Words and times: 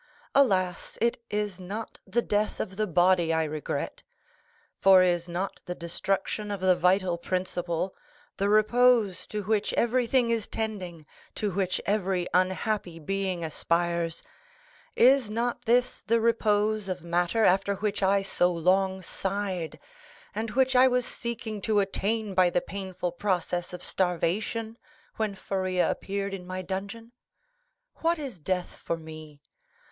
Alas, 0.33 0.97
it 0.99 1.21
is 1.29 1.59
not 1.59 1.99
the 2.07 2.23
death 2.23 2.59
of 2.59 2.75
the 2.75 2.87
body 2.87 3.31
I 3.31 3.43
regret; 3.43 4.01
for 4.79 5.03
is 5.03 5.29
not 5.29 5.59
the 5.67 5.75
destruction 5.75 6.49
of 6.49 6.59
the 6.59 6.75
vital 6.75 7.19
principle, 7.19 7.95
the 8.37 8.49
repose 8.49 9.27
to 9.27 9.43
which 9.43 9.73
everything 9.73 10.31
is 10.31 10.47
tending, 10.47 11.05
to 11.35 11.51
which 11.51 11.79
every 11.85 12.25
unhappy 12.33 12.97
being 12.97 13.43
aspires,—is 13.43 14.23
not 15.29 15.65
this 15.65 16.01
the 16.01 16.19
repose 16.19 16.87
of 16.89 17.03
matter 17.03 17.45
after 17.45 17.75
which 17.75 18.01
I 18.01 18.23
so 18.23 18.51
long 18.51 19.03
sighed, 19.03 19.79
and 20.33 20.49
which 20.49 20.75
I 20.75 20.87
was 20.87 21.05
seeking 21.05 21.61
to 21.61 21.79
attain 21.79 22.33
by 22.33 22.49
the 22.49 22.59
painful 22.59 23.11
process 23.11 23.71
of 23.71 23.83
starvation 23.83 24.79
when 25.17 25.35
Faria 25.35 25.91
appeared 25.91 26.33
in 26.33 26.47
my 26.47 26.63
dungeon? 26.63 27.11
What 27.97 28.17
is 28.17 28.39
death 28.39 28.73
for 28.73 28.97
me? 28.97 29.43